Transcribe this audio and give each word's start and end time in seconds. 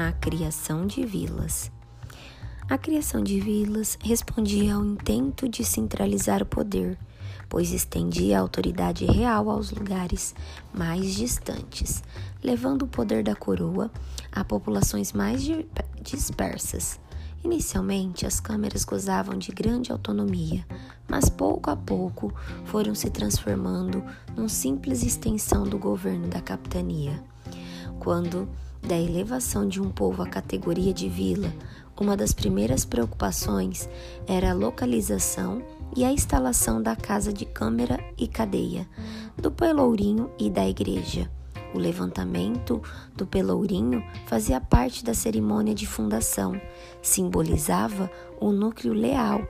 a 0.00 0.12
criação 0.12 0.86
de 0.86 1.04
vilas. 1.04 1.72
A 2.70 2.78
criação 2.78 3.20
de 3.20 3.40
vilas 3.40 3.98
respondia 4.00 4.76
ao 4.76 4.84
intento 4.84 5.48
de 5.48 5.64
centralizar 5.64 6.40
o 6.40 6.46
poder, 6.46 6.96
pois 7.48 7.72
estendia 7.72 8.38
a 8.38 8.40
autoridade 8.40 9.04
real 9.06 9.50
aos 9.50 9.72
lugares 9.72 10.36
mais 10.72 11.16
distantes, 11.16 12.00
levando 12.44 12.82
o 12.82 12.86
poder 12.86 13.24
da 13.24 13.34
coroa 13.34 13.90
a 14.30 14.44
populações 14.44 15.12
mais 15.12 15.42
dispersas. 16.00 17.00
Inicialmente, 17.42 18.24
as 18.24 18.38
câmeras 18.38 18.84
gozavam 18.84 19.36
de 19.36 19.50
grande 19.50 19.90
autonomia, 19.90 20.64
mas 21.08 21.28
pouco 21.28 21.70
a 21.70 21.76
pouco 21.76 22.32
foram 22.66 22.94
se 22.94 23.10
transformando 23.10 24.04
num 24.36 24.48
simples 24.48 25.02
extensão 25.02 25.64
do 25.64 25.76
governo 25.76 26.28
da 26.28 26.40
capitania. 26.40 27.20
Quando 27.98 28.48
da 28.88 28.98
elevação 28.98 29.68
de 29.68 29.82
um 29.82 29.90
povo 29.90 30.22
à 30.22 30.26
categoria 30.26 30.94
de 30.94 31.10
vila, 31.10 31.52
uma 32.00 32.16
das 32.16 32.32
primeiras 32.32 32.86
preocupações 32.86 33.86
era 34.26 34.50
a 34.50 34.54
localização 34.54 35.62
e 35.94 36.06
a 36.06 36.10
instalação 36.10 36.82
da 36.82 36.96
casa 36.96 37.30
de 37.30 37.44
câmara 37.44 38.02
e 38.16 38.26
cadeia, 38.26 38.88
do 39.36 39.50
pelourinho 39.50 40.30
e 40.38 40.48
da 40.48 40.66
igreja. 40.66 41.30
O 41.74 41.78
levantamento 41.78 42.82
do 43.14 43.26
pelourinho 43.26 44.02
fazia 44.26 44.58
parte 44.58 45.04
da 45.04 45.12
cerimônia 45.12 45.74
de 45.74 45.86
fundação, 45.86 46.58
simbolizava 47.02 48.10
o 48.40 48.50
núcleo 48.50 48.94
leal, 48.94 49.46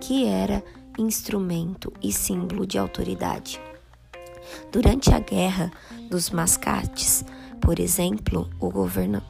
que 0.00 0.26
era 0.26 0.64
instrumento 0.98 1.92
e 2.02 2.12
símbolo 2.12 2.66
de 2.66 2.76
autoridade. 2.76 3.60
Durante 4.72 5.14
a 5.14 5.20
Guerra 5.20 5.70
dos 6.10 6.30
Mascates, 6.30 7.24
por 7.64 7.80
exemplo, 7.80 8.50
o 8.60 8.70
governo 8.70 9.22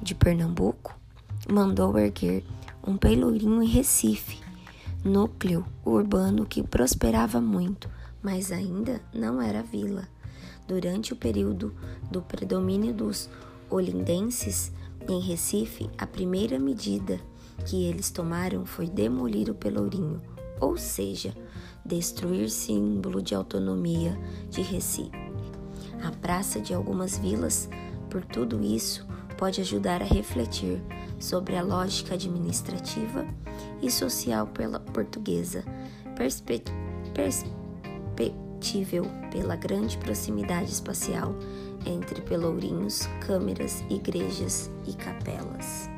de 0.00 0.14
Pernambuco 0.14 0.98
mandou 1.52 1.98
erguer 1.98 2.42
um 2.86 2.96
pelourinho 2.96 3.62
em 3.62 3.68
Recife, 3.68 4.40
núcleo 5.04 5.66
urbano 5.84 6.46
que 6.46 6.62
prosperava 6.62 7.42
muito, 7.42 7.90
mas 8.22 8.50
ainda 8.50 9.02
não 9.12 9.40
era 9.40 9.62
vila. 9.62 10.08
Durante 10.66 11.12
o 11.12 11.16
período 11.16 11.74
do 12.10 12.22
predomínio 12.22 12.94
dos 12.94 13.28
olindenses 13.68 14.72
em 15.06 15.20
Recife, 15.20 15.90
a 15.98 16.06
primeira 16.06 16.58
medida 16.58 17.20
que 17.66 17.84
eles 17.84 18.10
tomaram 18.10 18.64
foi 18.64 18.88
demolir 18.88 19.50
o 19.50 19.54
pelourinho, 19.54 20.22
ou 20.58 20.78
seja, 20.78 21.36
destruir 21.84 22.48
símbolo 22.48 23.20
de 23.20 23.34
autonomia 23.34 24.18
de 24.48 24.62
Recife. 24.62 25.23
A 26.02 26.10
praça 26.10 26.60
de 26.60 26.74
algumas 26.74 27.18
vilas, 27.18 27.68
por 28.10 28.24
tudo 28.24 28.62
isso, 28.62 29.06
pode 29.36 29.60
ajudar 29.60 30.02
a 30.02 30.06
refletir 30.06 30.82
sobre 31.18 31.56
a 31.56 31.62
lógica 31.62 32.14
administrativa 32.14 33.26
e 33.82 33.90
social 33.90 34.46
pela 34.46 34.80
portuguesa, 34.80 35.64
perspectível 36.16 39.04
pela 39.30 39.56
grande 39.56 39.98
proximidade 39.98 40.70
espacial 40.70 41.34
entre 41.86 42.22
pelourinhos, 42.22 43.06
câmeras, 43.26 43.84
igrejas 43.90 44.70
e 44.86 44.94
capelas. 44.94 45.93